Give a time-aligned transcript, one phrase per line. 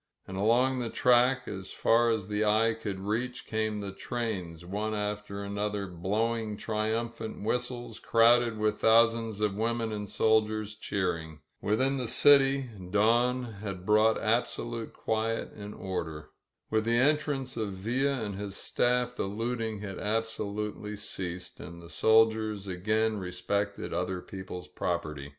[0.27, 4.95] And along the track, as far as the eye could reach, came the trains, one
[4.95, 11.41] after another, blowing triumphant whistles, crowded with thousands of women and soldiers cheering.
[11.61, 16.31] Within the city, dawn had brought absolute quiet and order.
[16.71, 21.79] With the en trance of Villa and his staff the looting had absolutely ceased and
[21.79, 25.29] the soldiers again respected other people's property.